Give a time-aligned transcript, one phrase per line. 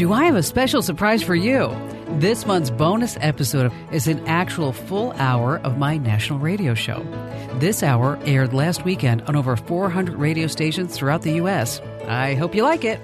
[0.00, 1.68] Do I have a special surprise for you?
[2.12, 7.02] This month's bonus episode is an actual full hour of my national radio show.
[7.58, 11.82] This hour aired last weekend on over 400 radio stations throughout the U.S.
[12.08, 12.98] I hope you like it.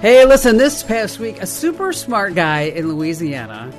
[0.00, 3.72] Hey, listen, this past week, a super smart guy in Louisiana,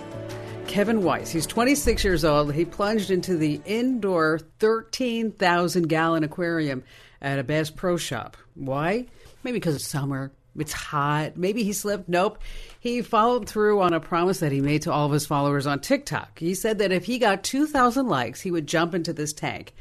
[0.68, 2.54] Kevin Weiss, he's 26 years old.
[2.54, 6.86] He plunged into the indoor 13,000 gallon aquarium
[7.22, 8.38] at a Bass Pro Shop.
[8.54, 9.06] Why?
[9.44, 10.32] Maybe because it's summer.
[10.58, 11.38] It's hot.
[11.38, 12.08] Maybe he slipped.
[12.08, 12.40] Nope.
[12.80, 15.80] He followed through on a promise that he made to all of his followers on
[15.80, 16.40] TikTok.
[16.40, 19.74] He said that if he got 2,000 likes, he would jump into this tank.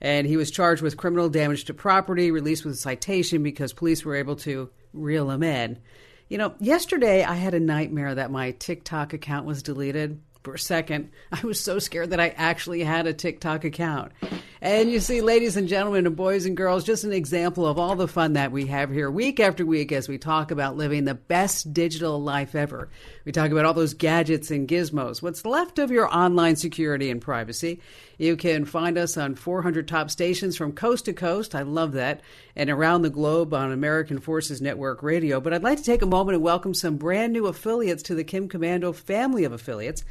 [0.00, 4.04] And he was charged with criminal damage to property, released with a citation because police
[4.04, 5.78] were able to reel him in.
[6.28, 10.58] You know, yesterday I had a nightmare that my TikTok account was deleted for a
[10.58, 14.12] second, I was so scared that I actually had a TikTok account.
[14.62, 17.96] And you see, ladies and gentlemen, and boys and girls, just an example of all
[17.96, 21.14] the fun that we have here week after week as we talk about living the
[21.14, 22.90] best digital life ever.
[23.24, 27.22] We talk about all those gadgets and gizmos, what's left of your online security and
[27.22, 27.80] privacy.
[28.18, 31.54] You can find us on 400 top stations from coast to coast.
[31.54, 32.20] I love that.
[32.54, 35.40] And around the globe on American Forces Network Radio.
[35.40, 38.24] But I'd like to take a moment and welcome some brand new affiliates to the
[38.24, 40.04] Kim Komando family of affiliates.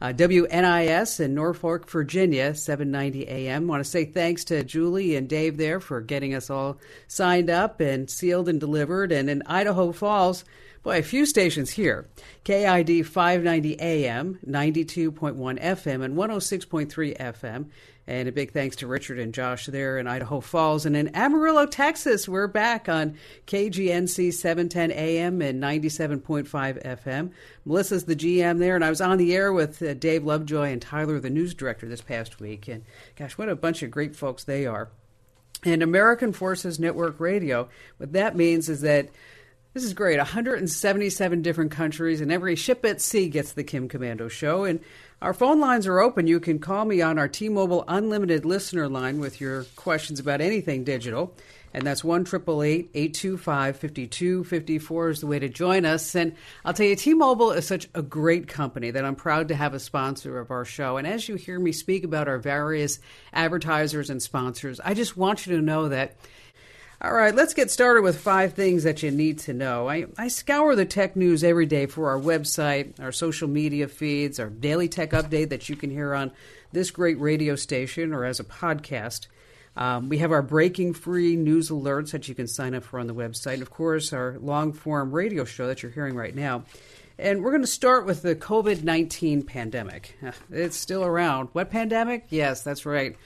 [0.00, 3.66] Uh, WNIS in Norfolk, Virginia, 790 AM.
[3.66, 7.80] Want to say thanks to Julie and Dave there for getting us all signed up
[7.80, 9.10] and sealed and delivered.
[9.10, 10.44] And in Idaho Falls,
[10.82, 12.08] boy, a few stations here.
[12.44, 17.66] KID 590 AM, 92.1 FM, and 106.3 FM.
[18.08, 20.86] And a big thanks to Richard and Josh there in Idaho Falls.
[20.86, 23.16] And in Amarillo, Texas, we're back on
[23.48, 27.30] KGNC 710 AM and 97.5 FM.
[27.64, 30.80] Melissa's the GM there, and I was on the air with uh, Dave Lovejoy and
[30.80, 32.68] Tyler, the news director, this past week.
[32.68, 32.84] And
[33.16, 34.88] gosh, what a bunch of great folks they are.
[35.64, 39.08] And American Forces Network Radio, what that means is that
[39.76, 40.16] this is great.
[40.16, 44.64] 177 different countries, and every ship at sea gets the Kim Komando show.
[44.64, 44.80] And
[45.20, 46.26] our phone lines are open.
[46.26, 50.40] You can call me on our T Mobile Unlimited listener line with your questions about
[50.40, 51.34] anything digital.
[51.74, 56.14] And that's 1 825 5254 is the way to join us.
[56.14, 56.34] And
[56.64, 59.74] I'll tell you, T Mobile is such a great company that I'm proud to have
[59.74, 60.96] a sponsor of our show.
[60.96, 62.98] And as you hear me speak about our various
[63.34, 66.16] advertisers and sponsors, I just want you to know that
[67.00, 69.88] all right, let's get started with five things that you need to know.
[69.88, 74.40] I, I scour the tech news every day for our website, our social media feeds,
[74.40, 76.32] our daily tech update that you can hear on
[76.72, 79.26] this great radio station or as a podcast.
[79.76, 83.06] Um, we have our breaking free news alerts that you can sign up for on
[83.06, 83.54] the website.
[83.54, 86.64] And of course, our long form radio show that you're hearing right now.
[87.18, 90.16] And we're going to start with the COVID 19 pandemic.
[90.50, 91.50] It's still around.
[91.52, 92.26] What pandemic?
[92.30, 93.16] Yes, that's right.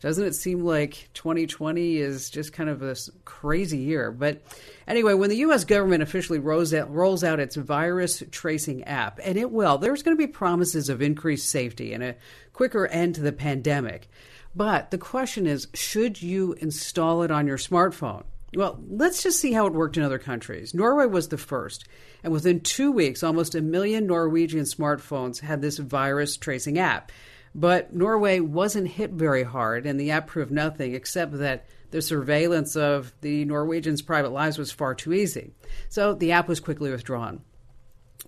[0.00, 2.94] Doesn't it seem like 2020 is just kind of a
[3.24, 4.12] crazy year?
[4.12, 4.42] But
[4.86, 5.64] anyway, when the U.S.
[5.64, 10.16] government officially rolls out, rolls out its virus tracing app, and it will, there's going
[10.16, 12.14] to be promises of increased safety and a
[12.52, 14.08] quicker end to the pandemic.
[14.54, 18.24] But the question is should you install it on your smartphone?
[18.54, 20.72] Well, let's just see how it worked in other countries.
[20.72, 21.86] Norway was the first,
[22.22, 27.12] and within two weeks, almost a million Norwegian smartphones had this virus tracing app.
[27.58, 32.76] But Norway wasn't hit very hard, and the app proved nothing except that the surveillance
[32.76, 35.50] of the Norwegians' private lives was far too easy.
[35.88, 37.40] So the app was quickly withdrawn.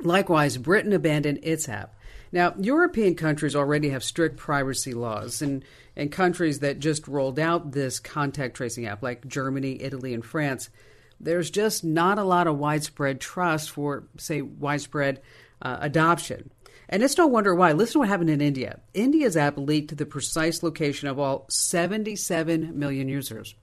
[0.01, 1.95] Likewise, Britain abandoned its app.
[2.33, 5.65] Now, European countries already have strict privacy laws, and,
[5.95, 10.71] and countries that just rolled out this contact tracing app, like Germany, Italy, and France,
[11.21, 15.21] there's just not a lot of widespread trust for, say, widespread
[15.62, 16.51] uh, adoption.
[16.93, 17.71] And it's no wonder why.
[17.73, 18.81] Listen to what happened in India.
[18.93, 23.55] India's app leaked the precise location of all 77 million users.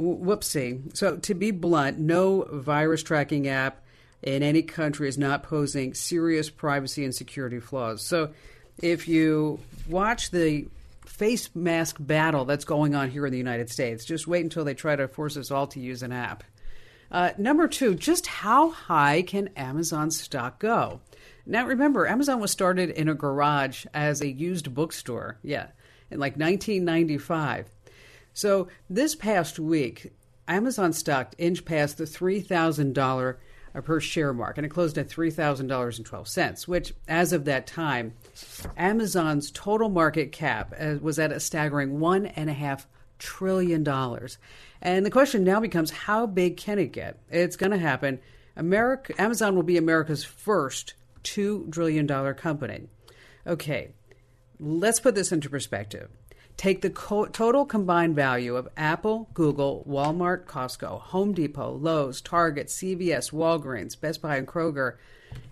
[0.00, 0.96] Whoopsie.
[0.96, 3.84] So, to be blunt, no virus tracking app
[4.22, 8.02] in any country is not posing serious privacy and security flaws.
[8.02, 8.30] So,
[8.80, 10.66] if you watch the
[11.04, 14.74] face mask battle that's going on here in the United States, just wait until they
[14.74, 16.42] try to force us all to use an app.
[17.14, 21.00] Uh, number two, just how high can Amazon stock go?
[21.46, 25.38] Now, remember, Amazon was started in a garage as a used bookstore.
[25.40, 25.68] Yeah,
[26.10, 27.68] in like 1995.
[28.32, 30.12] So this past week,
[30.48, 33.36] Amazon stock inched past the $3,000
[33.84, 38.14] per share mark, and it closed at $3,000.12, which, as of that time,
[38.76, 42.86] Amazon's total market cap uh, was at a staggering $1.5
[43.20, 43.84] trillion.
[44.84, 47.18] And the question now becomes how big can it get?
[47.30, 48.20] It's going to happen.
[48.54, 50.92] America, Amazon will be America's first
[51.24, 52.88] $2 trillion company.
[53.46, 53.92] Okay,
[54.60, 56.10] let's put this into perspective.
[56.56, 62.68] Take the co- total combined value of Apple, Google, Walmart, Costco, Home Depot, Lowe's, Target,
[62.68, 64.96] CVS, Walgreens, Best Buy, and Kroger,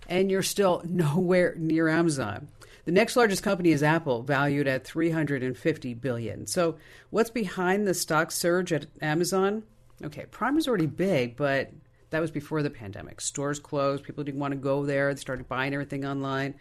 [0.07, 2.47] and you're still nowhere near Amazon.
[2.85, 6.47] The next largest company is Apple, valued at 350 billion.
[6.47, 6.75] So,
[7.11, 9.63] what's behind the stock surge at Amazon?
[10.03, 11.71] Okay, Prime is already big, but
[12.09, 13.21] that was before the pandemic.
[13.21, 16.55] Stores closed, people didn't want to go there, they started buying everything online.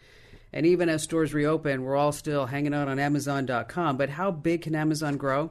[0.53, 3.97] And even as stores reopen, we're all still hanging out on Amazon.com.
[3.97, 5.51] But how big can Amazon grow?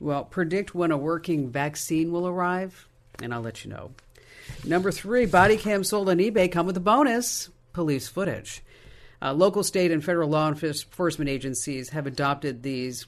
[0.00, 2.88] Well, predict when a working vaccine will arrive,
[3.22, 3.92] and I'll let you know.
[4.64, 8.62] Number three, body cam sold on eBay come with a bonus police footage.
[9.22, 13.06] Uh, local, state, and federal law enforcement agencies have adopted these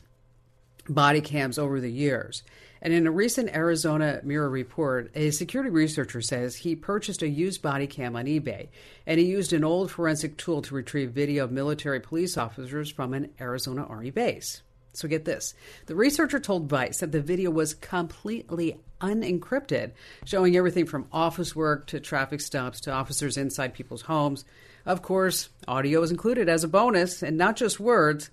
[0.89, 2.43] body cams over the years.
[2.81, 7.61] And in a recent Arizona Mirror report, a security researcher says he purchased a used
[7.61, 8.69] body cam on eBay
[9.07, 13.15] and he used an old forensic tool to retrieve video of military police officers from
[13.15, 14.63] an Arizona Army base.
[14.93, 15.55] So get this.
[15.87, 19.93] The researcher told Vice that the video was completely unencrypted,
[20.25, 24.45] showing everything from office work to traffic stops to officers inside people's homes.
[24.89, 28.31] Of course, audio is included as a bonus and not just words.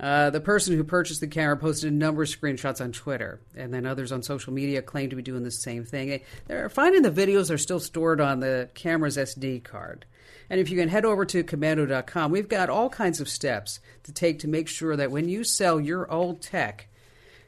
[0.00, 3.74] Uh, the person who purchased the camera posted a number of screenshots on Twitter, and
[3.74, 6.22] then others on social media claim to be doing the same thing.
[6.46, 10.06] They're finding the videos are still stored on the camera's SD card.
[10.48, 14.12] And if you can head over to komando.com, we've got all kinds of steps to
[14.12, 16.88] take to make sure that when you sell your old tech,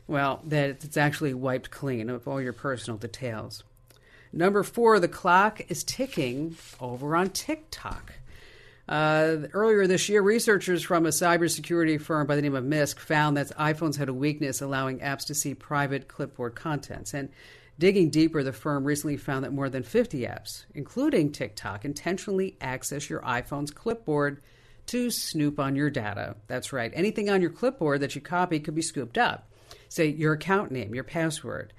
[0.07, 3.65] well, that it's actually wiped clean of all your personal details.
[4.35, 8.13] Number four, the clock is ticking over on TikTok.
[8.91, 13.37] Uh, earlier this year, researchers from a cybersecurity firm by the name of Mysk found
[13.37, 17.15] that iPhones had a weakness allowing apps to see private clipboard contents.
[17.15, 17.29] And
[17.79, 23.09] digging deeper, the firm recently found that more than 50 apps, including TikTok, intentionally access
[23.09, 24.43] your iPhone's clipboard
[24.87, 26.35] to snoop on your data.
[26.49, 26.91] That's right.
[26.93, 29.49] Anything on your clipboard that you copy could be scooped up.
[29.89, 31.73] Say your account name, your password.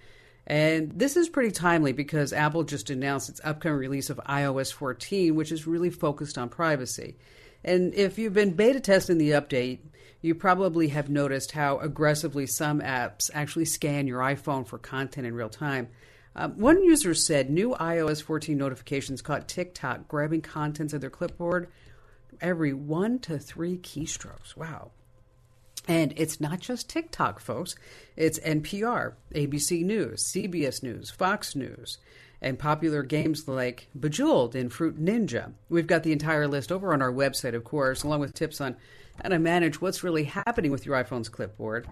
[0.48, 5.36] And this is pretty timely because Apple just announced its upcoming release of iOS 14,
[5.36, 7.16] which is really focused on privacy.
[7.64, 9.80] And if you've been beta testing the update,
[10.22, 15.34] you probably have noticed how aggressively some apps actually scan your iPhone for content in
[15.34, 15.90] real time.
[16.36, 21.68] Um, one user said new iOS 14 notifications caught TikTok grabbing contents of their clipboard
[22.40, 24.56] every one to three keystrokes.
[24.56, 24.92] Wow.
[25.92, 27.76] And it's not just TikTok, folks.
[28.16, 31.98] It's NPR, ABC News, CBS News, Fox News,
[32.42, 35.52] and popular games like Bejeweled and Fruit Ninja.
[35.68, 38.78] We've got the entire list over on our website, of course, along with tips on
[39.22, 41.86] how to manage what's really happening with your iPhone's clipboard.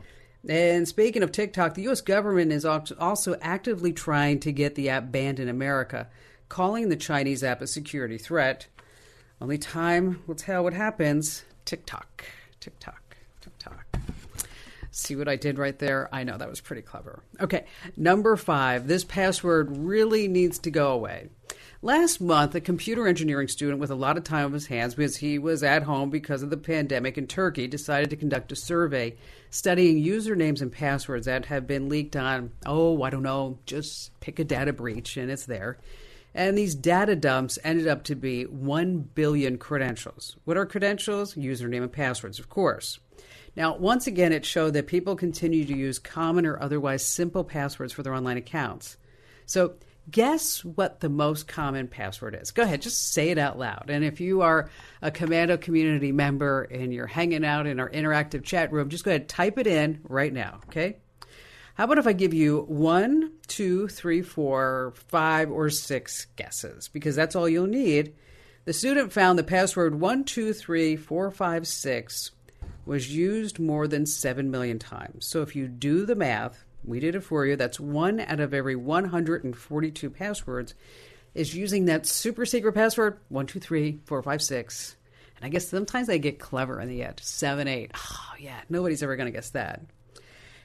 [0.47, 1.99] And speaking of TikTok, the U.S.
[1.99, 6.07] government is also actively trying to get the app banned in America,
[6.47, 8.67] calling the Chinese app a security threat.
[9.41, 11.43] Only time will tell what happens.
[11.65, 12.23] TikTok.
[12.61, 13.08] TikTok.
[14.99, 16.09] See what I did right there?
[16.11, 17.23] I know that was pretty clever.
[17.39, 17.65] Okay,
[17.95, 18.87] number five.
[18.87, 21.29] This password really needs to go away.
[21.81, 25.15] Last month, a computer engineering student with a lot of time on his hands because
[25.15, 29.15] he was at home because of the pandemic in Turkey decided to conduct a survey
[29.49, 34.39] studying usernames and passwords that have been leaked on, oh, I don't know, just pick
[34.39, 35.77] a data breach and it's there.
[36.35, 40.35] And these data dumps ended up to be 1 billion credentials.
[40.43, 41.35] What are credentials?
[41.35, 42.99] Username and passwords, of course.
[43.55, 47.93] Now, once again, it showed that people continue to use common or otherwise simple passwords
[47.93, 48.97] for their online accounts.
[49.45, 49.75] So,
[50.09, 52.51] guess what the most common password is?
[52.51, 53.89] Go ahead, just say it out loud.
[53.89, 54.69] And if you are
[55.01, 59.11] a Komando community member and you're hanging out in our interactive chat room, just go
[59.11, 60.97] ahead, type it in right now, okay?
[61.75, 66.89] How about if I give you one, two, three, four, five, or six guesses?
[66.89, 68.15] Because that's all you'll need.
[68.65, 72.31] The student found the password one, two, three, four, five, six
[72.89, 75.23] was used more than 7 million times.
[75.23, 78.51] So if you do the math, we did it for you, that's one out of
[78.51, 80.73] every 142 passwords
[81.35, 84.95] is using that super secret password 123456.
[85.35, 87.91] And I guess sometimes they get clever and they get 7 8.
[87.93, 89.81] Oh, yeah, nobody's ever going to guess that.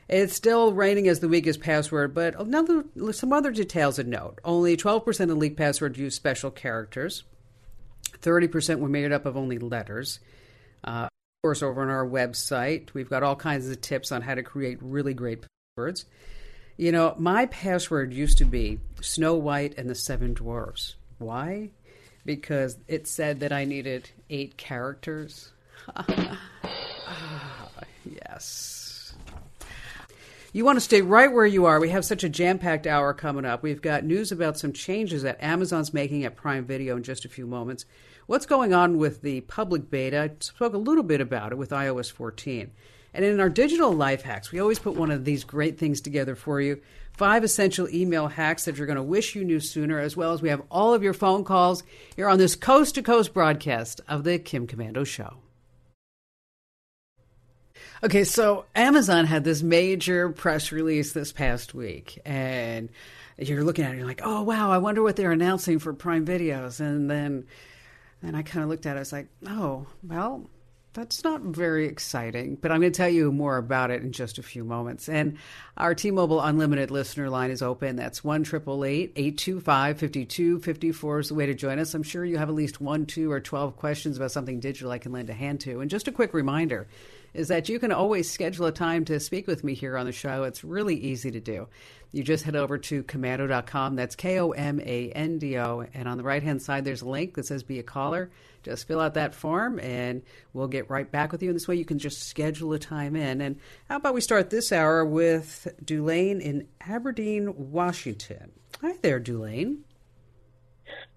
[0.08, 4.38] It's still reigning as the weakest password, but another, some other details of note.
[4.42, 7.24] Only 12% of leaked passwords use special characters.
[8.22, 10.20] 30% were made up of only letters.
[10.82, 11.08] Uh,
[11.44, 14.78] course, over on our website, we've got all kinds of tips on how to create
[14.80, 15.44] really great
[15.76, 16.06] passwords.
[16.78, 20.94] You know, my password used to be Snow White and the Seven Dwarfs.
[21.18, 21.68] Why?
[22.24, 25.52] Because it said that I needed eight characters.
[28.06, 29.14] yes.
[30.54, 31.78] You want to stay right where you are.
[31.78, 33.62] We have such a jam packed hour coming up.
[33.62, 37.28] We've got news about some changes that Amazon's making at Prime Video in just a
[37.28, 37.84] few moments
[38.26, 40.22] what's going on with the public beta.
[40.22, 42.70] I spoke a little bit about it with iOS 14.
[43.12, 46.34] And in our digital life hacks, we always put one of these great things together
[46.34, 46.80] for you.
[47.12, 50.42] Five essential email hacks that you're going to wish you knew sooner, as well as
[50.42, 51.84] we have all of your phone calls
[52.16, 55.34] here on this coast to coast broadcast of the Kim Komando Show.
[58.02, 62.90] Okay, so Amazon had this major press release this past week, and
[63.38, 65.92] you're looking at it, and you're like, oh wow, I wonder what they're announcing for
[65.94, 67.46] Prime Videos, and then
[68.24, 70.48] and I kind of looked at it, I was like, oh well,
[70.94, 74.38] that's not very exciting, but I'm going to tell you more about it in just
[74.38, 75.08] a few moments.
[75.08, 75.38] And
[75.76, 77.96] our T-Mobile Unlimited listener line is open.
[77.96, 81.94] That's 1-888-825-5254 is the way to join us.
[81.94, 84.98] I'm sure you have at least one, two, or twelve questions about something digital I
[84.98, 85.80] can lend a hand to.
[85.80, 86.86] And just a quick reminder
[87.34, 90.12] is that you can always schedule a time to speak with me here on the
[90.12, 90.44] show.
[90.44, 91.66] It's really easy to do.
[92.14, 93.96] You just head over to komando.com.
[93.96, 95.84] That's K O M A N D O.
[95.94, 98.30] And on the right hand side, there's a link that says Be a Caller.
[98.62, 101.48] Just fill out that form and we'll get right back with you.
[101.48, 103.40] And this way you can just schedule a time in.
[103.40, 108.52] And how about we start this hour with Dulaine in Aberdeen, Washington?
[108.80, 109.78] Hi there, Dulaine.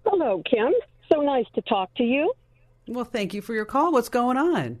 [0.04, 0.72] Hello, Kim.
[1.12, 2.32] So nice to talk to you.
[2.88, 3.92] Well, thank you for your call.
[3.92, 4.80] What's going on?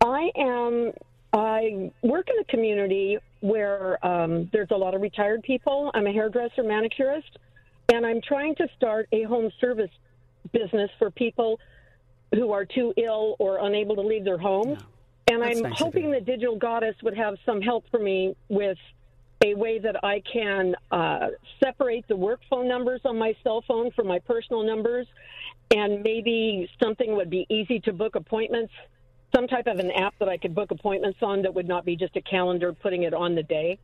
[0.00, 0.92] I am.
[1.32, 5.90] I work in a community where um, there's a lot of retired people.
[5.94, 7.38] I'm a hairdresser, manicurist,
[7.92, 9.90] and I'm trying to start a home service
[10.52, 11.60] business for people
[12.34, 14.78] who are too ill or unable to leave their homes.
[14.78, 15.34] Yeah.
[15.34, 18.78] And That's I'm nice hoping the Digital Goddess would have some help for me with
[19.44, 21.28] a way that I can uh,
[21.62, 25.06] separate the work phone numbers on my cell phone from my personal numbers,
[25.70, 28.72] and maybe something would be easy to book appointments
[29.34, 31.96] some type of an app that I could book appointments on that would not be
[31.96, 33.78] just a calendar putting it on the day.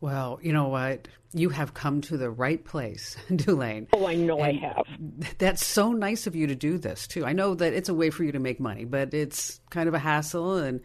[0.00, 1.06] Well, you know what?
[1.32, 3.86] You have come to the right place, Dulaine.
[3.92, 5.38] Oh, I know and I have.
[5.38, 7.24] That's so nice of you to do this too.
[7.24, 9.94] I know that it's a way for you to make money, but it's kind of
[9.94, 10.80] a hassle and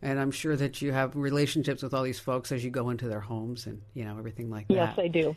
[0.00, 3.08] and I'm sure that you have relationships with all these folks as you go into
[3.08, 4.74] their homes and you know everything like that.
[4.74, 5.34] Yes, I do.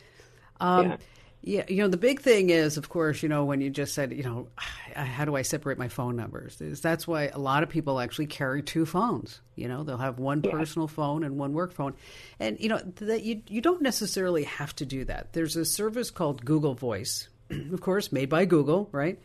[0.60, 0.96] Um, yeah.
[1.44, 4.12] Yeah, you know, the big thing is, of course, you know, when you just said,
[4.12, 6.60] you know, how do I separate my phone numbers?
[6.60, 9.40] Is that's why a lot of people actually carry two phones.
[9.56, 10.52] You know, they'll have one yeah.
[10.52, 11.94] personal phone and one work phone,
[12.38, 15.32] and you know that you you don't necessarily have to do that.
[15.32, 19.18] There's a service called Google Voice, of course, made by Google, right?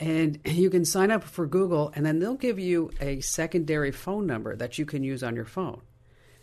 [0.00, 4.26] And you can sign up for Google, and then they'll give you a secondary phone
[4.26, 5.82] number that you can use on your phone.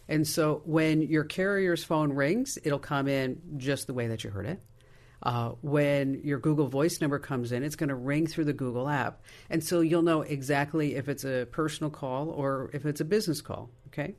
[0.08, 4.30] And so when your carrier's phone rings, it'll come in just the way that you
[4.30, 4.62] heard it
[5.24, 8.90] uh, when your Google Voice number comes in, it's going to ring through the Google
[8.90, 9.22] app.
[9.50, 13.42] And so you'll know exactly if it's a personal call or if it's a business
[13.42, 13.70] call.
[13.88, 14.16] Okay.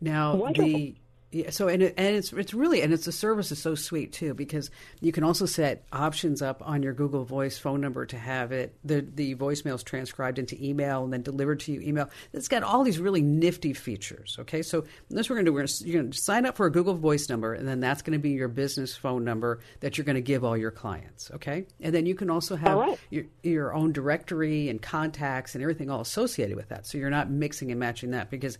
[0.00, 0.64] Now, Wonderful.
[0.64, 0.96] the
[1.36, 4.12] yeah, so and it, and it's it's really and it's the service is so sweet
[4.12, 4.70] too because
[5.02, 8.74] you can also set options up on your Google Voice phone number to have it
[8.82, 12.08] the the voicemails transcribed into email and then delivered to you email.
[12.32, 14.38] It's got all these really nifty features.
[14.40, 15.54] Okay, so this we're going to do.
[15.54, 18.00] We're gonna, you're going to sign up for a Google Voice number and then that's
[18.00, 21.30] going to be your business phone number that you're going to give all your clients.
[21.34, 22.98] Okay, and then you can also have right.
[23.10, 26.86] your your own directory and contacts and everything all associated with that.
[26.86, 28.56] So you're not mixing and matching that because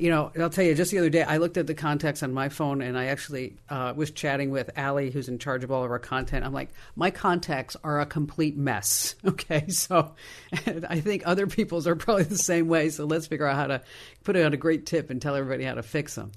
[0.00, 2.32] you know, I'll tell you, just the other day, I looked at the contacts on
[2.32, 5.84] my phone and I actually uh, was chatting with Allie, who's in charge of all
[5.84, 6.44] of our content.
[6.44, 9.14] I'm like, my contacts are a complete mess.
[9.30, 9.68] Okay.
[9.68, 10.14] So
[10.52, 12.88] I think other people's are probably the same way.
[12.88, 13.82] So let's figure out how to
[14.24, 16.32] put it on a great tip and tell everybody how to fix them.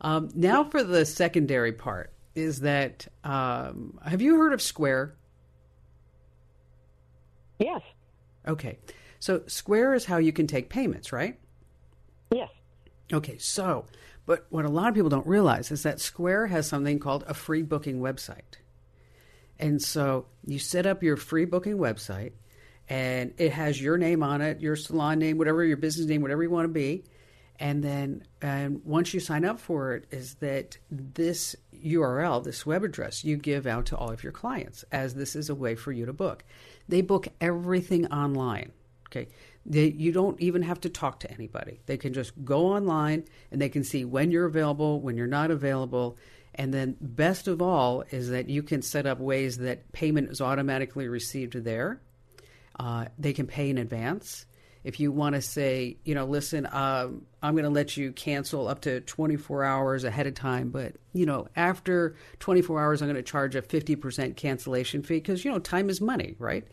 [0.00, 5.16] Um, now for the secondary part is that um, have you heard of Square?
[7.58, 7.82] Yes.
[8.46, 8.78] Okay.
[9.18, 11.38] So Square is how you can take payments, right?
[12.32, 12.50] Yes.
[13.12, 13.86] Okay, so,
[14.26, 17.34] but what a lot of people don't realize is that Square has something called a
[17.34, 18.58] free booking website.
[19.58, 22.32] And so you set up your free booking website,
[22.88, 26.42] and it has your name on it, your salon name, whatever your business name, whatever
[26.42, 27.04] you want to be.
[27.58, 32.84] And then, and once you sign up for it, is that this URL, this web
[32.84, 35.92] address, you give out to all of your clients, as this is a way for
[35.92, 36.42] you to book.
[36.88, 38.72] They book everything online.
[39.08, 39.28] Okay,
[39.66, 41.80] they, you don't even have to talk to anybody.
[41.86, 45.50] They can just go online and they can see when you're available, when you're not
[45.50, 46.16] available.
[46.54, 50.40] And then, best of all, is that you can set up ways that payment is
[50.40, 52.00] automatically received there.
[52.78, 54.46] Uh, they can pay in advance.
[54.82, 58.66] If you want to say, you know, listen, um, I'm going to let you cancel
[58.66, 63.16] up to 24 hours ahead of time, but, you know, after 24 hours, I'm going
[63.16, 66.66] to charge a 50% cancellation fee because, you know, time is money, right?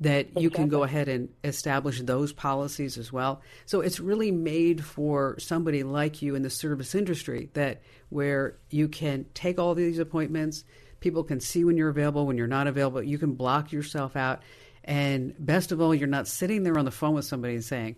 [0.00, 0.42] That exactly.
[0.42, 3.42] you can go ahead and establish those policies as well.
[3.66, 8.88] So it's really made for somebody like you in the service industry that where you
[8.88, 10.64] can take all these appointments,
[11.00, 14.42] people can see when you're available, when you're not available, you can block yourself out.
[14.84, 17.96] And best of all, you're not sitting there on the phone with somebody and saying,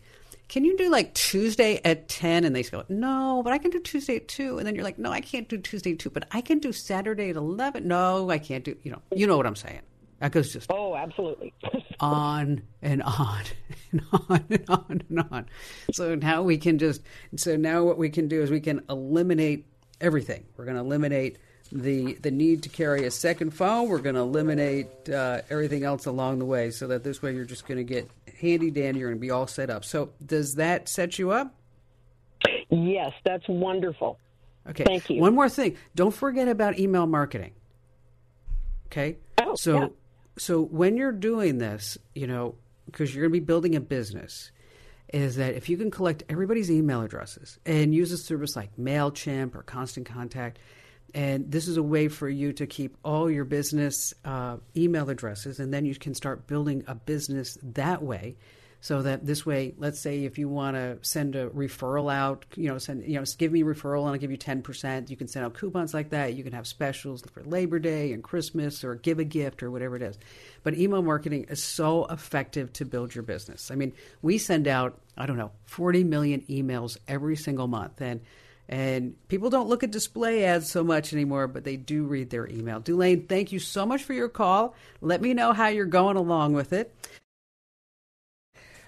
[0.48, 2.44] can you do like Tuesday at 10?
[2.44, 4.58] And they go, no, but I can do Tuesday at 2.
[4.58, 6.72] And then you're like, no, I can't do Tuesday at 2, but I can do
[6.72, 7.86] Saturday at 11.
[7.86, 9.82] No, I can't do, you know, you know what I'm saying.
[10.20, 11.52] That goes just oh, absolutely
[12.00, 13.42] on and on
[13.92, 15.46] and on and on and on.
[15.92, 17.02] So now we can just
[17.36, 19.66] so now what we can do is we can eliminate
[20.00, 20.44] everything.
[20.56, 21.38] We're going to eliminate
[21.72, 23.86] the the need to carry a second file.
[23.86, 27.44] We're going to eliminate uh, everything else along the way, so that this way you're
[27.44, 28.10] just going to get
[28.40, 29.00] handy dandy.
[29.00, 29.84] You're going to be all set up.
[29.84, 31.54] So does that set you up?
[32.70, 34.18] Yes, that's wonderful.
[34.68, 34.84] Okay.
[34.84, 35.20] Thank you.
[35.20, 35.76] One more thing.
[35.94, 37.52] Don't forget about email marketing.
[38.86, 39.16] Okay.
[39.40, 39.88] Oh, so yeah.
[40.40, 42.54] So when you're doing this, you know,
[42.86, 44.50] because you're going to be building a business,
[45.12, 49.54] is that if you can collect everybody's email addresses and use a service like Mailchimp
[49.54, 50.58] or Constant Contact,
[51.12, 55.60] and this is a way for you to keep all your business uh, email addresses,
[55.60, 58.36] and then you can start building a business that way.
[58.82, 62.68] So that this way, let's say if you want to send a referral out, you
[62.68, 65.10] know, send you know, give me referral and I'll give you ten percent.
[65.10, 66.32] You can send out coupons like that.
[66.32, 69.96] You can have specials for Labor Day and Christmas, or give a gift or whatever
[69.96, 70.18] it is.
[70.62, 73.70] But email marketing is so effective to build your business.
[73.70, 78.22] I mean, we send out I don't know forty million emails every single month, and
[78.66, 82.48] and people don't look at display ads so much anymore, but they do read their
[82.48, 82.80] email.
[82.80, 84.74] Dulane, thank you so much for your call.
[85.02, 86.94] Let me know how you're going along with it.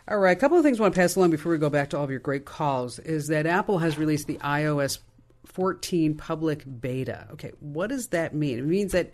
[0.08, 1.90] All right, a couple of things I want to pass along before we go back
[1.90, 4.98] to all of your great calls is that Apple has released the iOS
[5.46, 7.28] 14 public beta.
[7.32, 8.58] Okay, what does that mean?
[8.58, 9.12] It means that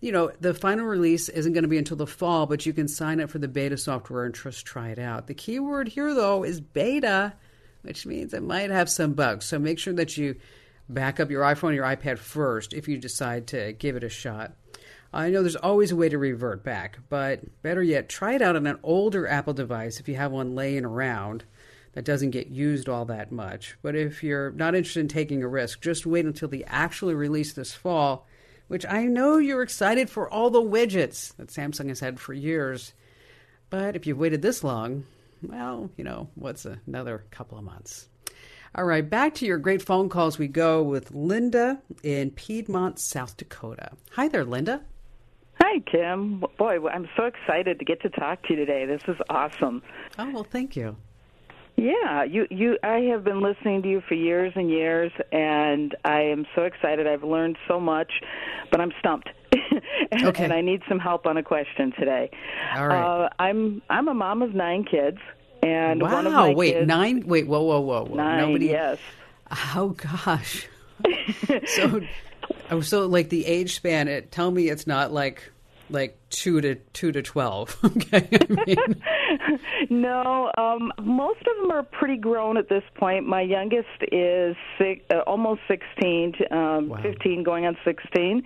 [0.00, 2.86] you know the final release isn't going to be until the fall, but you can
[2.86, 5.26] sign up for the beta software and just try it out.
[5.26, 7.32] The key word here, though, is beta,
[7.82, 9.44] which means it might have some bugs.
[9.44, 10.36] So make sure that you
[10.88, 14.08] back up your iPhone or your iPad first if you decide to give it a
[14.08, 14.52] shot.
[15.12, 18.56] I know there's always a way to revert back, but better yet, try it out
[18.56, 21.44] on an older Apple device if you have one laying around
[21.92, 23.78] that doesn't get used all that much.
[23.80, 27.54] But if you're not interested in taking a risk, just wait until the actual release
[27.54, 28.26] this fall,
[28.68, 32.92] which I know you're excited for all the widgets that Samsung has had for years.
[33.70, 35.04] But if you've waited this long,
[35.42, 38.08] well, you know, what's another couple of months?
[38.74, 43.38] All right, back to your great phone calls we go with Linda in Piedmont, South
[43.38, 43.92] Dakota.
[44.12, 44.82] Hi there, Linda.
[45.60, 46.44] Hi, Kim.
[46.56, 48.86] Boy, I'm so excited to get to talk to you today.
[48.86, 49.82] This is awesome.
[50.18, 50.96] Oh, well, thank you.
[51.76, 56.22] Yeah, you you I have been listening to you for years and years and I
[56.22, 57.06] am so excited.
[57.06, 58.10] I've learned so much,
[58.72, 59.28] but I'm stumped.
[60.10, 60.42] and, Okay.
[60.44, 62.30] and I need some help on a question today.
[62.74, 63.24] All right.
[63.24, 65.18] Uh, I'm I'm a mom of 9 kids
[65.62, 67.24] and wow, one of my wait, kids nine?
[67.26, 68.16] Wait, whoa, whoa, whoa, whoa.
[68.16, 68.66] nine, Nobody.
[68.66, 68.98] yes.
[69.76, 70.66] Oh gosh.
[71.66, 72.00] so,
[72.70, 74.08] oh, so like the age span.
[74.08, 75.50] It tell me it's not like
[75.90, 77.76] like two to two to twelve.
[77.84, 79.02] Okay, I mean,
[79.90, 83.26] No, um, most of them are pretty grown at this point.
[83.26, 86.98] My youngest is six, uh, almost 16, um, Wow.
[87.02, 88.42] 15 going on 16,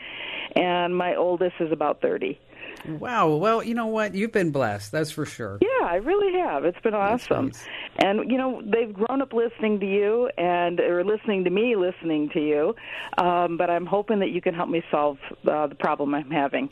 [0.56, 2.38] and my oldest is about 30.
[2.86, 3.28] Wow.
[3.28, 4.14] Well, you know what?
[4.14, 4.92] You've been blessed.
[4.92, 5.58] That's for sure.
[5.60, 6.64] Yeah, I really have.
[6.64, 7.46] It's been awesome.
[7.46, 7.64] nice.
[7.98, 12.30] And you know, they've grown up listening to you and or listening to me listening
[12.30, 12.74] to you.
[13.18, 15.18] Um, but I'm hoping that you can help me solve
[15.50, 16.70] uh, the problem I'm having.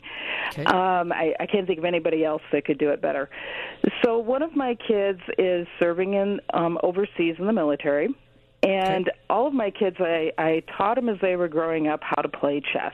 [0.49, 0.65] Okay.
[0.65, 3.29] Um, I, I can't think of anybody else that could do it better.
[4.03, 8.09] So one of my kids is serving in um, overseas in the military.
[8.63, 9.17] And Okay.
[9.29, 12.29] all of my kids, I, I taught them as they were growing up how to
[12.29, 12.93] play chess.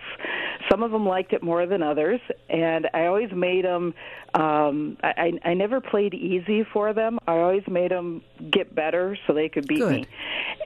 [0.71, 3.93] Some of them liked it more than others, and I always made them.
[4.33, 7.17] Um, I, I never played easy for them.
[7.27, 9.91] I always made them get better so they could beat Good.
[9.91, 10.07] me.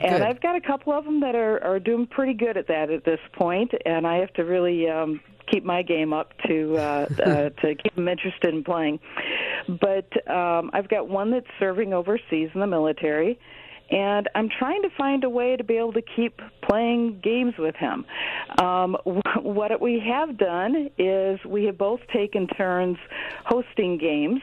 [0.01, 0.21] And Good.
[0.21, 3.03] I've got a couple of them that are are doing pretty good at that at
[3.03, 5.19] this point, and I have to really um,
[5.51, 8.99] keep my game up to uh, uh, to keep them interested in playing.
[9.67, 13.39] But um, I've got one that's serving overseas in the military
[13.91, 17.75] and I'm trying to find a way to be able to keep playing games with
[17.75, 18.05] him.
[18.59, 18.97] Um,
[19.41, 22.97] what we have done is we have both taken turns
[23.45, 24.41] hosting games.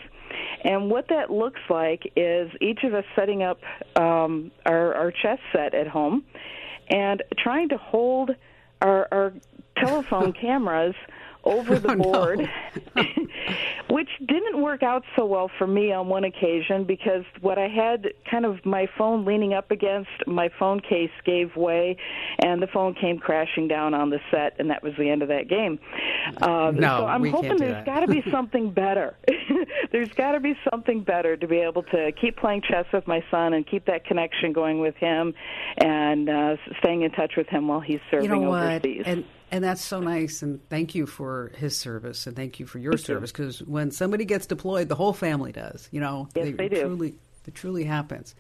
[0.63, 3.61] And what that looks like is each of us setting up
[3.97, 6.25] um, our, our chess set at home
[6.91, 8.31] and trying to hold
[8.83, 9.33] our, our
[9.79, 10.95] telephone cameras
[11.45, 12.03] over the Oh, no.
[12.03, 12.51] board,
[13.91, 18.09] which didn't work out so well for me on one occasion because what I had
[18.31, 21.97] kind of my phone leaning up against, my phone case gave way,
[22.41, 25.29] and the phone came crashing down on the set, and that was the end of
[25.29, 25.79] that game.
[26.43, 29.17] Um, No, so I'm we can't hoping do there's got to be something better.
[29.93, 33.25] there's got to be something better to be able to keep playing chess with my
[33.31, 35.35] son and keep that connection going with him,
[35.79, 39.03] and uh, staying in touch with him while he's serving you know overseas.
[39.07, 40.43] And and that's so nice.
[40.43, 43.33] And thank you for his service, and thank you for your service.
[43.33, 45.89] Because when somebody gets deployed, the whole family does.
[45.91, 46.83] You know, Yes, they do.
[46.83, 48.35] truly It truly happens.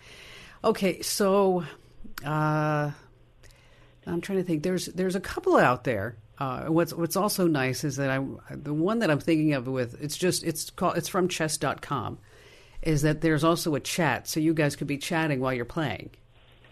[0.64, 1.64] Okay, so
[2.24, 2.90] uh,
[4.06, 4.62] I'm trying to think.
[4.62, 6.16] There's there's a couple out there.
[6.38, 10.00] Uh, what's what's also nice is that I the one that I'm thinking of with
[10.00, 12.18] it's just it's called it's from chess.com
[12.82, 16.10] is that there's also a chat so you guys could be chatting while you're playing.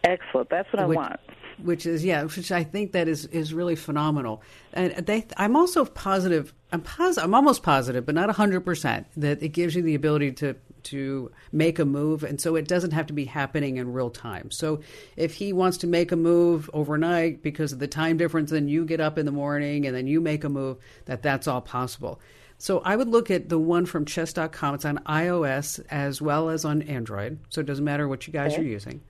[0.05, 0.49] Excellent.
[0.51, 1.21] That's what which, I want.
[1.63, 4.43] Which is yeah, which I think that is is really phenomenal.
[4.73, 9.49] And they I'm also positive I'm positive I'm almost positive but not 100% that it
[9.49, 13.13] gives you the ability to to make a move, and so it doesn't have to
[13.13, 14.51] be happening in real time.
[14.51, 14.81] So
[15.17, 18.85] if he wants to make a move overnight because of the time difference, then you
[18.85, 20.79] get up in the morning and then you make a move.
[21.07, 22.21] That that's all possible.
[22.59, 24.75] So I would look at the one from chess.com.
[24.77, 27.39] It's on iOS as well as on Android.
[27.51, 28.63] So it doesn't matter what you guys okay.
[28.63, 29.03] are using.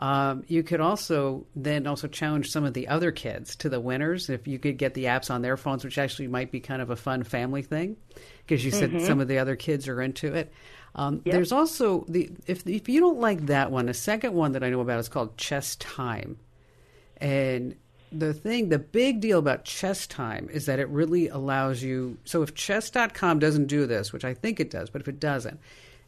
[0.00, 4.30] Um, you could also then also challenge some of the other kids to the winners
[4.30, 6.88] if you could get the apps on their phones, which actually might be kind of
[6.88, 7.96] a fun family thing
[8.38, 9.06] because you said mm-hmm.
[9.06, 10.52] some of the other kids are into it.
[10.94, 11.34] Um, yep.
[11.34, 14.70] There's also the if if you don't like that one, a second one that I
[14.70, 16.38] know about is called Chess Time,
[17.18, 17.76] and
[18.10, 22.16] the thing, the big deal about Chess Time is that it really allows you.
[22.24, 25.60] So if Chess.com doesn't do this, which I think it does, but if it doesn't,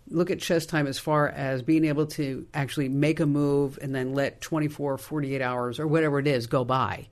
[0.08, 3.94] look at Chess Time as far as being able to actually make a move and
[3.94, 7.08] then let 24, 48 hours or whatever it is go by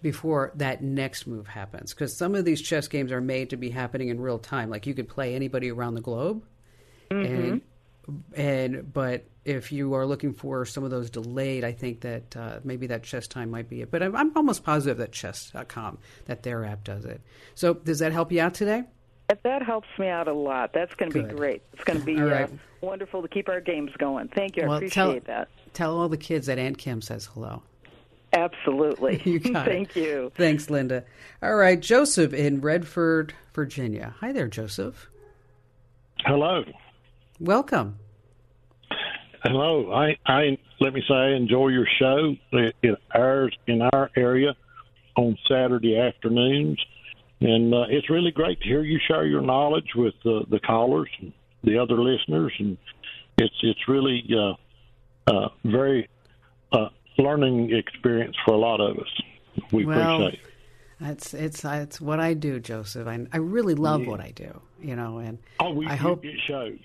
[0.00, 1.92] before that next move happens.
[1.92, 4.70] Because some of these chess games are made to be happening in real time.
[4.70, 6.44] Like you could play anybody around the globe
[7.10, 7.34] Mm-hmm.
[7.34, 7.62] And
[8.34, 12.60] and but if you are looking for some of those delayed, I think that uh,
[12.64, 13.90] maybe that chess time might be it.
[13.90, 17.22] But I'm, I'm almost positive that chess.com, that their app does it.
[17.54, 18.84] So does that help you out today?
[19.42, 20.72] That helps me out a lot.
[20.72, 21.62] That's going to be great.
[21.74, 22.44] It's going to be right.
[22.44, 22.48] uh,
[22.80, 24.28] wonderful to keep our games going.
[24.28, 24.62] Thank you.
[24.62, 25.48] I well, appreciate tell, that.
[25.74, 27.62] Tell all the kids that Aunt Kim says hello.
[28.32, 29.20] Absolutely.
[29.30, 30.02] you got Thank it.
[30.02, 30.32] you.
[30.34, 31.04] Thanks, Linda.
[31.42, 34.14] All right, Joseph in Radford, Virginia.
[34.20, 35.08] Hi there, Joseph.
[36.24, 36.64] Hello.
[37.38, 37.98] Welcome.
[39.42, 39.92] Hello.
[39.92, 42.34] I, I let me say I enjoy your show.
[42.52, 44.56] It, it airs in our area
[45.16, 46.84] on Saturday afternoons,
[47.40, 51.08] and uh, it's really great to hear you share your knowledge with uh, the callers
[51.20, 52.76] and the other listeners, and
[53.36, 54.54] it's it's really uh,
[55.30, 56.08] uh, very
[56.72, 59.22] uh, learning experience for a lot of us.
[59.72, 60.40] We well, appreciate.
[60.40, 60.48] It.
[61.00, 63.06] It's it's it's what I do, Joseph.
[63.06, 64.08] I I really love yeah.
[64.08, 66.78] what I do, you know, and oh, we, I hope it shows.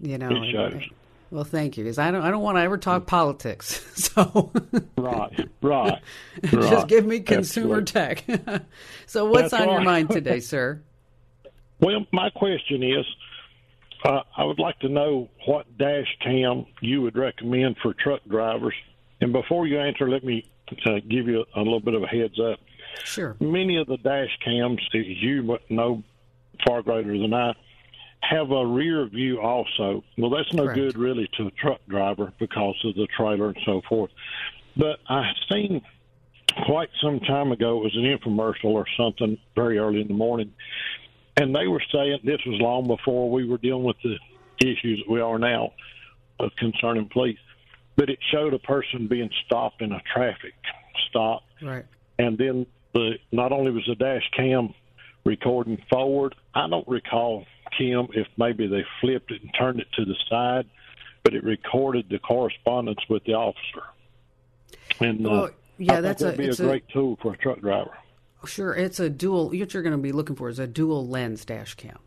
[0.00, 0.82] You know, it shows.
[1.30, 3.86] Well, thank you, because I don't I don't want to ever talk politics.
[4.10, 4.50] So
[4.96, 6.02] right, right,
[6.42, 8.24] just give me consumer tech.
[9.06, 9.74] so, what's That's on right.
[9.74, 10.80] your mind today, sir?
[11.78, 13.06] Well, my question is,
[14.04, 18.74] uh, I would like to know what dash cam you would recommend for truck drivers.
[19.20, 20.50] And before you answer, let me
[20.86, 22.58] uh, give you a little bit of a heads up.
[23.04, 23.36] Sure.
[23.38, 26.02] Many of the dash cams, as you know
[26.66, 27.52] far greater than I,
[28.22, 30.04] have a rear view also.
[30.18, 30.78] Well, that's no Correct.
[30.78, 34.10] good really to a truck driver because of the trailer and so forth.
[34.76, 35.82] But I seen
[36.66, 40.52] quite some time ago it was an infomercial or something very early in the morning,
[41.36, 44.18] and they were saying this was long before we were dealing with the
[44.60, 45.72] issues that we are now
[46.38, 47.38] of concerning police.
[47.96, 50.54] But it showed a person being stopped in a traffic
[51.08, 51.84] stop, right?
[52.18, 54.74] And then the not only was the dash cam
[55.24, 60.04] recording forward, I don't recall Kim if maybe they flipped it and turned it to
[60.04, 60.66] the side,
[61.22, 63.82] but it recorded the correspondence with the officer.
[65.00, 67.96] And uh, yeah, that's a, be a great a, tool for a truck driver.
[68.46, 69.50] Sure, it's a dual.
[69.50, 71.98] What you're going to be looking for is a dual lens dash cam.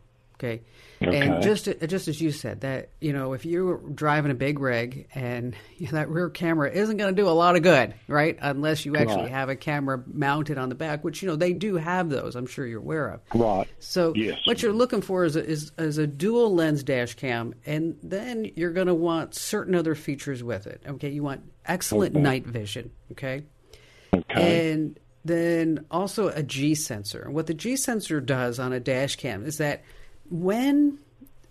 [0.44, 0.62] Okay?
[1.02, 1.20] okay.
[1.20, 5.08] And just just as you said that you know if you're driving a big rig
[5.14, 5.54] and
[5.92, 8.36] that rear camera isn't going to do a lot of good, right?
[8.40, 9.30] Unless you actually right.
[9.30, 12.36] have a camera mounted on the back, which you know they do have those.
[12.36, 13.20] I'm sure you're aware of.
[13.34, 13.68] Right.
[13.78, 14.38] So yes.
[14.44, 18.50] what you're looking for is a, is, is a dual lens dash cam, and then
[18.56, 20.82] you're going to want certain other features with it.
[20.86, 22.22] Okay, you want excellent okay.
[22.22, 22.90] night vision.
[23.12, 23.44] Okay.
[24.14, 24.70] Okay.
[24.70, 27.30] And then also a G sensor.
[27.30, 29.82] What the G sensor does on a dash cam is that
[30.30, 30.98] when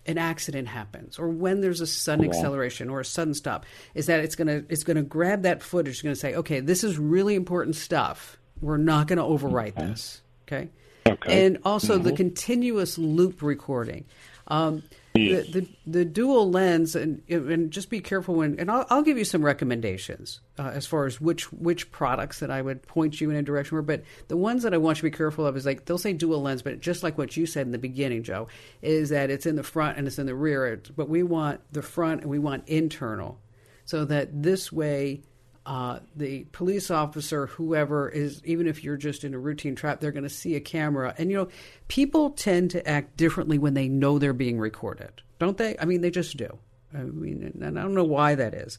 [0.06, 4.20] an accident happens or when there's a sudden acceleration or a sudden stop is that
[4.20, 5.94] it's going to it's going to grab that footage.
[5.94, 8.38] It's going to say okay this is really important stuff.
[8.62, 9.86] We're not going to overwrite okay.
[9.88, 10.22] this.
[10.48, 10.70] Okay?
[11.08, 11.46] Okay.
[11.46, 12.04] And also mm-hmm.
[12.04, 14.06] the continuous loop recording.
[14.48, 19.04] Um, the, the the dual lens and and just be careful when and I'll, I'll
[19.04, 23.21] give you some recommendations uh, as far as which which products that I would point
[23.21, 23.84] you in a direction for.
[23.84, 26.13] But the ones that I want you to be careful of is like they'll say
[26.13, 28.47] dual lens, but just like what you said in the beginning, Joe,
[28.82, 30.82] is that it's in the front and it's in the rear.
[30.95, 33.39] But we want the front and we want internal,
[33.86, 35.21] so that this way
[35.65, 40.12] uh, the police officer, whoever is, even if you're just in a routine trap, they're
[40.12, 41.15] going to see a camera.
[41.17, 41.47] And, you know,
[41.88, 45.78] people tend to act differently when they know they're being recorded, don't they?
[45.80, 46.58] I mean, they just do.
[46.93, 48.78] I mean, and I don't know why that is.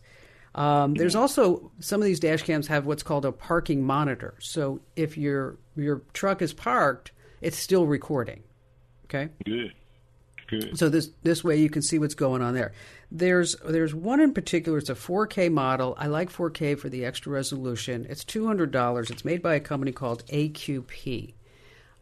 [0.55, 4.35] Um, there's also some of these dash cams have what's called a parking monitor.
[4.39, 8.45] So if your your truck is parked, it's still recording.
[9.07, 9.31] Okay.
[9.45, 9.73] Good.
[10.47, 10.79] Good.
[10.79, 12.73] So this this way you can see what's going on there.
[13.11, 14.79] There's there's one in particular.
[14.79, 15.95] It's a 4K model.
[15.99, 18.07] I like 4K for the extra resolution.
[18.09, 19.11] It's two hundred dollars.
[19.11, 21.35] It's made by a company called AQP.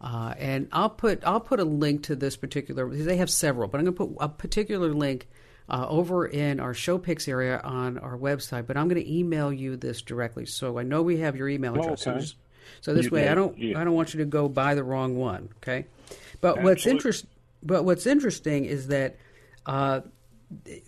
[0.00, 2.88] Uh, and I'll put I'll put a link to this particular.
[2.88, 5.28] They have several, but I'm going to put a particular link
[5.68, 8.66] uh, over in our show pics area on our website.
[8.66, 11.74] But I'm going to email you this directly, so I know we have your email
[11.76, 12.06] address.
[12.06, 12.20] okay.
[12.24, 12.34] So,
[12.80, 13.78] so this You way, I don't yeah.
[13.80, 15.50] I don't want you to go buy the wrong one.
[15.58, 15.86] Okay,
[16.40, 16.90] but what's Absolutely.
[16.90, 17.26] interest
[17.62, 19.16] but what's interesting is that.
[19.66, 20.00] Uh,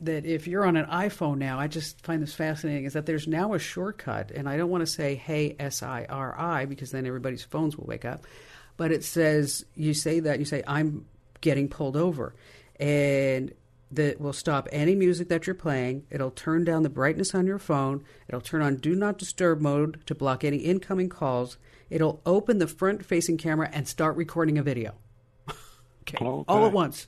[0.01, 2.85] that if you're on an iPhone now, I just find this fascinating.
[2.85, 6.07] Is that there's now a shortcut, and I don't want to say "Hey S I
[6.09, 8.25] R I" because then everybody's phones will wake up.
[8.77, 11.07] But it says you say that you say I'm
[11.41, 12.35] getting pulled over,
[12.81, 13.53] and
[13.93, 16.05] that will stop any music that you're playing.
[16.11, 18.05] It'll turn down the brightness on your phone.
[18.29, 21.59] It'll turn on Do Not Disturb mode to block any incoming calls.
[21.91, 24.95] It'll open the front-facing camera and start recording a video.
[25.49, 26.25] okay, Okay.
[26.49, 27.07] all at once.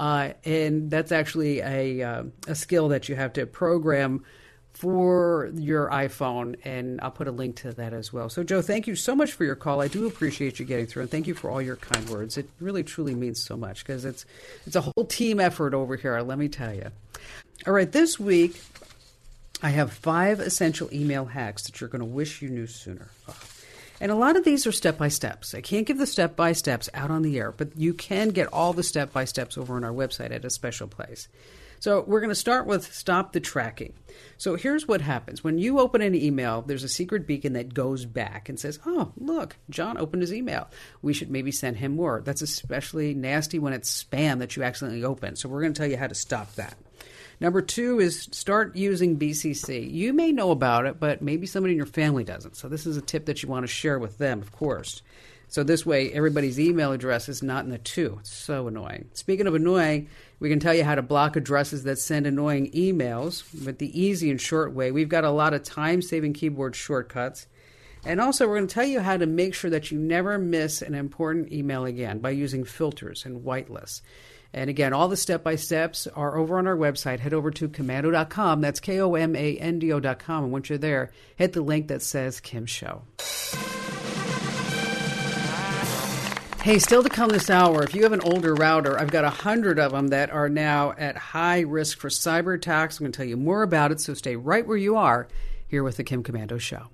[0.00, 4.24] Uh, and that's actually a uh, a skill that you have to program
[4.72, 8.30] for your iPhone, and I'll put a link to that as well.
[8.30, 9.82] So, Joe, thank you so much for your call.
[9.82, 12.38] I do appreciate you getting through, and thank you for all your kind words.
[12.38, 14.24] It really, truly means so much because it's
[14.66, 16.18] it's a whole team effort over here.
[16.22, 16.86] Let me tell you.
[17.66, 18.58] All right, this week
[19.62, 23.10] I have five essential email hacks that you're going to wish you knew sooner.
[24.00, 25.54] And a lot of these are step by steps.
[25.54, 28.48] I can't give the step by steps out on the air, but you can get
[28.52, 31.28] all the step by steps over on our website at a special place.
[31.80, 33.94] So we're going to start with stop the tracking.
[34.36, 35.42] So here's what happens.
[35.42, 39.12] When you open an email, there's a secret beacon that goes back and says, Oh,
[39.16, 40.68] look, John opened his email.
[41.00, 42.20] We should maybe send him more.
[42.22, 45.36] That's especially nasty when it's spam that you accidentally open.
[45.36, 46.76] So we're going to tell you how to stop that.
[47.40, 49.90] Number two is start using BCC.
[49.90, 52.54] You may know about it, but maybe somebody in your family doesn't.
[52.54, 55.02] So this is a tip that you want to share with them, of course.
[55.48, 58.18] So this way, everybody's email address is not in the two.
[58.20, 59.08] It's so annoying.
[59.14, 63.42] Speaking of annoying, we can tell you how to block addresses that send annoying emails
[63.64, 64.92] with the easy and short way.
[64.92, 67.46] We've got a lot of time saving keyboard shortcuts.
[68.04, 70.82] And also, we're going to tell you how to make sure that you never miss
[70.82, 74.02] an important email again by using filters and whitelists.
[74.52, 77.20] And again, all the step by steps are over on our website.
[77.20, 78.60] Head over to komando.com.
[78.60, 80.44] That's K O M A N D O.com.
[80.44, 83.02] And once you're there, hit the link that says Kim Show.
[86.62, 89.30] Hey, still to come this hour, if you have an older router, I've got a
[89.30, 92.98] hundred of them that are now at high risk for cyber attacks.
[92.98, 95.26] I'm going to tell you more about it, so stay right where you are
[95.68, 96.88] here with the Kim Komando Show.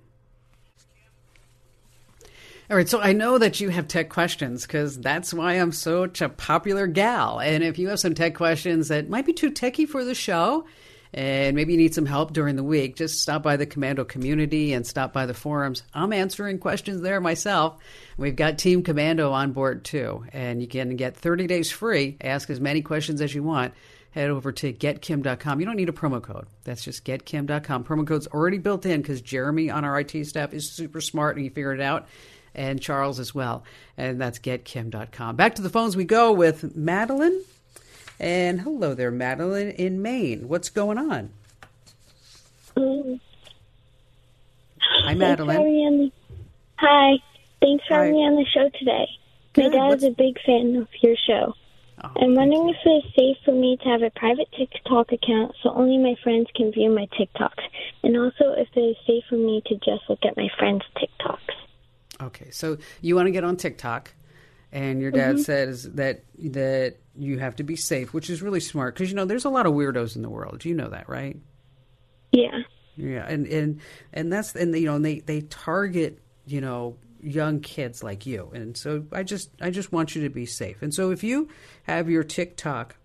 [2.69, 6.21] All right, so I know that you have tech questions because that's why I'm such
[6.21, 7.39] a popular gal.
[7.39, 10.67] And if you have some tech questions that might be too techy for the show,
[11.15, 14.73] and maybe you need some help during the week, just stop by the Komando community
[14.73, 15.85] and stop by the forums.
[15.95, 17.79] I'm answering questions there myself.
[18.17, 22.17] We've got Team Komando on board too, and you can get 30 days free.
[22.21, 23.75] Ask as many questions as you want.
[24.11, 25.61] Head over to getkim.com.
[25.61, 26.47] You don't need a promo code.
[26.65, 27.85] That's just getkim.com.
[27.85, 31.45] Promo code's already built in because Jeremy on our IT staff is super smart and
[31.45, 32.09] he figured it out
[32.57, 33.63] and Charles as well.
[33.97, 35.37] And that's getkim.com.
[35.37, 37.41] Back to the phones we go with Madeline.
[38.19, 40.49] And hello there, Madeline in Maine.
[40.49, 41.31] What's going on?
[42.77, 43.21] Um,
[44.81, 45.57] Hi, Madeline.
[45.57, 46.13] having on the-
[46.79, 47.19] Hi.
[47.61, 48.01] Thanks for Hi.
[48.07, 49.07] having me on the show today.
[49.53, 49.65] Good.
[49.65, 51.55] My dad What's- is a big fan of your show.
[52.05, 55.71] Oh, I'm wondering if it's safe for me to have a private TikTok account so
[55.71, 57.65] only my friends can view my TikToks.
[58.03, 61.55] And also if it is safe for me to just look at my friends' TikToks.
[62.21, 64.13] Okay, so you want to get on TikTok,
[64.73, 68.95] and your dad says that that you have to be safe, which is really smart
[68.95, 70.65] because you know there's a lot of weirdos in the world.
[70.65, 71.37] You know that, right?
[72.33, 72.63] Yeah.
[72.97, 73.81] Yeah, and and
[74.13, 78.77] and that's and you know they they target you know young kids like you, and
[78.77, 80.81] so I just I just want you to be safe.
[80.81, 81.49] And so if you
[81.83, 82.97] have your TikTok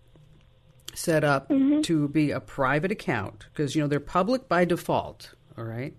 [0.94, 1.50] set up
[1.82, 5.94] to be a private account because you know they're public by default, all right?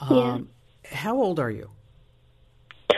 [0.00, 0.48] Um,
[0.90, 1.70] How old are you?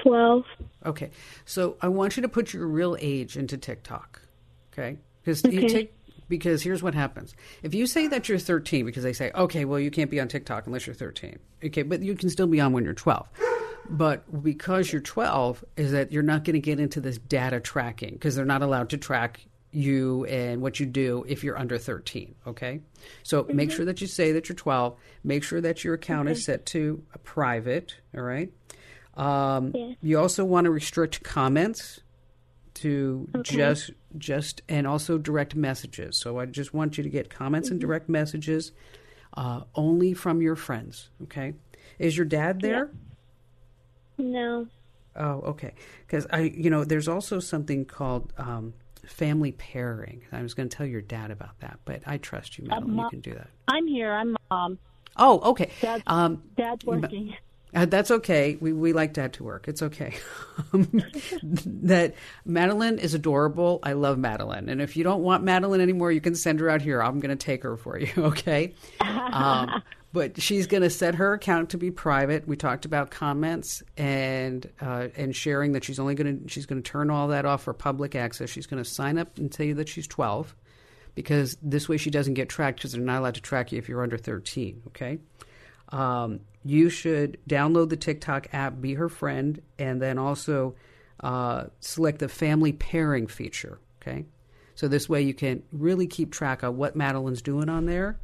[0.07, 0.45] 12.
[0.87, 1.11] Okay,
[1.45, 4.21] so I want you to put your real age into TikTok,
[4.73, 4.99] okay?
[5.23, 5.91] Because Okay.
[6.29, 9.81] because here's what happens: if you say that you're 13, because they say, okay, well
[9.81, 12.73] you can't be on TikTok unless you're 13, okay, but you can still be on
[12.73, 13.27] when you're 12.
[13.89, 18.13] But because you're 12, is that you're not going to get into this data tracking
[18.15, 22.35] because they're not allowed to track you and what you do if you're under 13.
[22.47, 22.81] Okay,
[23.23, 23.77] so make mm-hmm.
[23.77, 24.97] sure that you say that you're 12.
[25.25, 27.95] Make sure that your account is set to a private.
[28.15, 28.51] All right.
[29.17, 29.93] Um, Yeah.
[30.03, 32.01] You also want to restrict comments
[32.75, 33.57] to Okay.
[33.57, 36.17] just just and also direct messages.
[36.19, 38.73] So I just want you to get comments and direct messages
[39.37, 41.11] uh, only from your friends.
[41.25, 41.55] Okay,
[41.99, 42.91] is your dad there?
[44.19, 44.67] No.
[45.15, 45.73] Oh, okay.
[46.07, 48.75] Because I, you know, there's also something called um,
[49.07, 50.23] family pairing.
[50.33, 52.89] I was going to tell your dad about that, but I trust you, Madeline.
[52.91, 53.49] you Mom- can do that.
[53.69, 54.13] I'm here.
[54.13, 54.79] I'm mom.
[55.17, 55.71] Oh, okay.
[55.81, 57.35] Dad's, Um, Dad's working.
[57.75, 58.57] Uh, that's okay.
[58.61, 59.69] We we like dad to work.
[59.69, 60.15] It's okay.
[60.73, 61.03] Um,
[61.67, 62.15] that
[62.47, 63.79] Madeline is adorable.
[63.83, 66.81] I love Madeline, and if you don't want Madeline anymore, you can send her out
[66.81, 67.03] here.
[67.03, 68.09] I'm going to take her for you.
[68.17, 68.73] Okay.
[69.01, 69.83] Um,
[70.15, 72.49] but she's going to set her account to be private.
[72.49, 76.83] We talked about comments and uh, and sharing that she's only going to she's going
[76.83, 78.49] to turn all that off for public access.
[78.49, 80.57] She's going to sign up and tell you that she's 12
[81.15, 83.91] because this way she doesn't get tracked because they're not allowed to track you if
[83.91, 84.85] you're under 13.
[84.89, 85.19] Okay.
[85.91, 90.75] Um, you should download the TikTok app, be her friend, and then also
[91.21, 93.79] uh, select the family pairing feature.
[94.01, 94.25] Okay.
[94.75, 98.19] So this way you can really keep track of what Madeline's doing on there.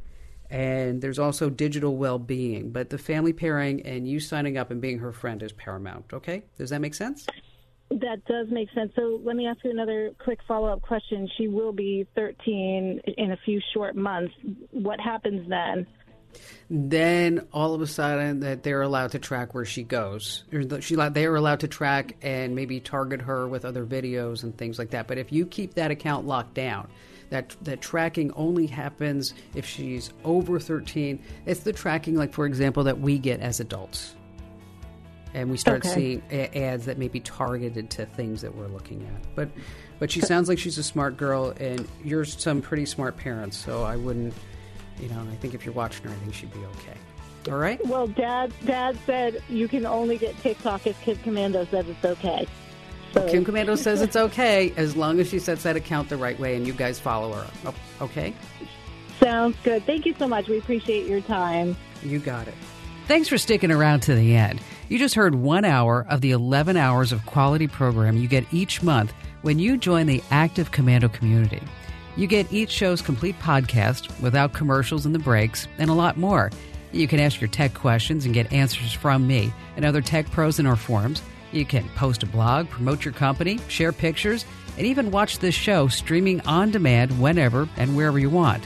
[0.49, 2.71] And there's also digital well being.
[2.71, 6.13] But the family pairing and you signing up and being her friend is paramount.
[6.13, 6.43] Okay.
[6.57, 7.25] Does that make sense?
[7.89, 8.91] That does make sense.
[8.95, 11.27] So let me ask you another quick follow up question.
[11.37, 14.33] She will be 13 in a few short months.
[14.71, 15.87] What happens then?
[16.69, 20.43] Then all of a sudden that they're allowed to track where she goes.
[20.51, 24.57] Or She they are allowed to track and maybe target her with other videos and
[24.57, 25.07] things like that.
[25.07, 26.87] But if you keep that account locked down,
[27.29, 31.19] that that tracking only happens if she's over 13.
[31.45, 34.15] It's the tracking like for example that we get as adults.
[35.35, 35.95] And we start Okay.
[35.95, 39.35] seeing a- ads that may be targeted to things that we're looking at.
[39.35, 39.49] But
[39.99, 43.83] but she sounds like she's a smart girl and you're some pretty smart parents, so
[43.83, 44.33] I wouldn't
[44.99, 46.97] you know, I think if you're watching her, I think she'd be okay.
[47.51, 47.85] All right?
[47.85, 52.47] Well, Dad, Dad said you can only get TikTok if Kid Komando says it's okay.
[53.13, 56.39] So, Kim Komando says it's okay as long as she sets that account the right
[56.39, 57.47] way and you guys follow her.
[57.65, 57.75] Oh,
[58.05, 58.33] okay?
[59.19, 59.85] sounds good.
[59.85, 60.47] Thank you so much.
[60.47, 61.75] We appreciate your time.
[62.01, 62.55] You got it.
[63.07, 64.61] Thanks for sticking around to the end.
[64.89, 68.81] You just heard one hour of the 11 hours of quality program you get each
[68.81, 71.61] month when you join the Active Komando community.
[72.15, 76.51] You get each show's complete podcast without commercials in the breaks and a lot more.
[76.91, 80.59] You can ask your tech questions and get answers from me and other tech pros
[80.59, 81.21] in our forums.
[81.51, 84.45] You can post a blog, promote your company, share pictures,
[84.77, 88.63] and even watch this show streaming on demand whenever and wherever you want.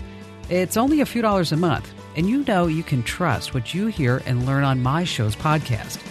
[0.50, 3.88] It's only a few dollars a month, and you know you can trust what you
[3.88, 6.02] hear and learn on my show's podcast.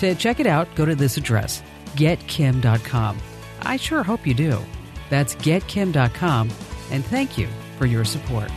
[0.00, 1.62] To check it out, go to this address,
[1.94, 3.18] getkim.com.
[3.62, 4.60] I sure hope you do.
[5.08, 6.50] That's getkim.com,
[6.90, 8.50] and thank you for your support.